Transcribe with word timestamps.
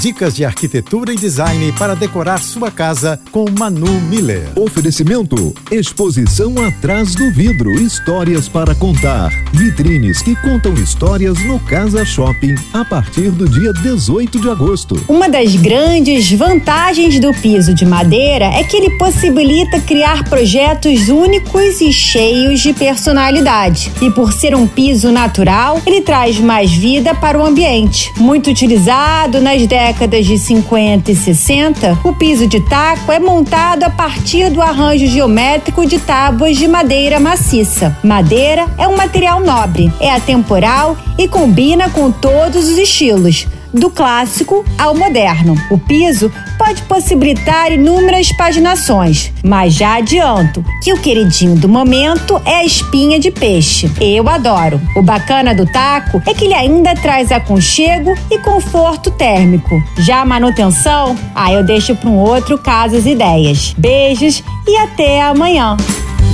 Dicas 0.00 0.34
de 0.34 0.44
arquitetura 0.44 1.12
e 1.12 1.16
design 1.16 1.72
para 1.78 1.94
decorar 1.94 2.38
sua 2.38 2.70
casa 2.70 3.18
com 3.30 3.46
Manu 3.58 4.00
Miller. 4.02 4.50
Oferecimento: 4.56 5.54
Exposição 5.70 6.52
atrás 6.66 7.14
do 7.14 7.30
vidro, 7.30 7.70
histórias 7.72 8.48
para 8.48 8.74
contar. 8.74 9.30
Vitrines 9.52 10.20
que 10.20 10.34
contam 10.36 10.74
histórias 10.74 11.42
no 11.44 11.58
Casa 11.60 12.04
Shopping 12.04 12.54
a 12.72 12.84
partir 12.84 13.30
do 13.30 13.48
dia 13.48 13.72
18 13.72 14.40
de 14.40 14.50
agosto. 14.50 15.02
Uma 15.08 15.28
das 15.28 15.54
grandes 15.56 16.30
vantagens 16.32 17.18
do 17.18 17.32
piso 17.32 17.72
de 17.72 17.86
madeira 17.86 18.46
é 18.46 18.64
que 18.64 18.76
ele 18.76 18.98
possibilita 18.98 19.80
criar 19.80 20.24
projetos 20.28 21.08
únicos 21.08 21.80
e 21.80 21.92
cheios 21.92 22.60
de 22.60 22.72
personalidade. 22.74 23.90
E 24.02 24.10
por 24.10 24.32
ser 24.32 24.54
um 24.54 24.66
piso 24.66 25.10
natural, 25.10 25.80
ele 25.86 26.02
traz 26.02 26.38
mais 26.38 26.72
vida 26.72 27.14
para 27.14 27.38
o 27.38 27.46
ambiente. 27.46 28.12
Muito 28.18 28.50
utilizado 28.50 29.40
nas 29.40 29.66
décadas 29.66 29.83
décadas 29.84 30.24
de 30.24 30.38
50 30.38 31.12
e 31.12 31.14
60, 31.14 31.98
o 32.04 32.14
piso 32.14 32.46
de 32.46 32.58
taco 32.58 33.12
é 33.12 33.18
montado 33.18 33.82
a 33.82 33.90
partir 33.90 34.48
do 34.48 34.62
arranjo 34.62 35.06
geométrico 35.06 35.84
de 35.84 35.98
tábuas 35.98 36.56
de 36.56 36.66
madeira 36.66 37.20
maciça. 37.20 37.94
Madeira 38.02 38.66
é 38.78 38.88
um 38.88 38.96
material 38.96 39.40
nobre, 39.40 39.92
é 40.00 40.10
atemporal 40.10 40.96
e 41.18 41.28
combina 41.28 41.90
com 41.90 42.10
todos 42.10 42.66
os 42.66 42.78
estilos 42.78 43.46
do 43.74 43.90
clássico 43.90 44.64
ao 44.78 44.94
moderno. 44.94 45.54
O 45.70 45.76
piso 45.76 46.32
pode 46.64 46.82
possibilitar 46.84 47.70
inúmeras 47.72 48.32
paginações, 48.32 49.30
mas 49.44 49.74
já 49.74 49.96
adianto 49.96 50.64
que 50.82 50.94
o 50.94 50.98
queridinho 50.98 51.56
do 51.56 51.68
momento 51.68 52.40
é 52.46 52.56
a 52.56 52.64
espinha 52.64 53.20
de 53.20 53.30
peixe. 53.30 53.90
Eu 54.00 54.26
adoro. 54.30 54.80
O 54.96 55.02
bacana 55.02 55.54
do 55.54 55.66
taco 55.66 56.22
é 56.26 56.32
que 56.32 56.46
ele 56.46 56.54
ainda 56.54 56.94
traz 56.94 57.30
aconchego 57.30 58.14
e 58.30 58.38
conforto 58.38 59.10
térmico. 59.10 59.82
Já 59.98 60.22
a 60.22 60.24
manutenção, 60.24 61.14
ah, 61.34 61.52
eu 61.52 61.62
deixo 61.62 61.94
para 61.94 62.08
um 62.08 62.16
outro 62.16 62.56
caso 62.56 62.96
as 62.96 63.04
ideias. 63.04 63.74
Beijos 63.76 64.42
e 64.66 64.74
até 64.78 65.20
amanhã. 65.20 65.76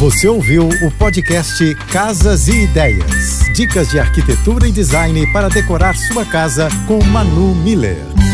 Você 0.00 0.26
ouviu 0.26 0.68
o 0.68 0.90
podcast 0.98 1.72
Casas 1.92 2.48
e 2.48 2.64
Ideias. 2.64 3.44
Dicas 3.54 3.90
de 3.90 4.00
arquitetura 4.00 4.66
e 4.66 4.72
design 4.72 5.24
para 5.32 5.48
decorar 5.48 5.94
sua 5.94 6.24
casa 6.24 6.68
com 6.88 7.02
Manu 7.04 7.54
Miller. 7.54 8.25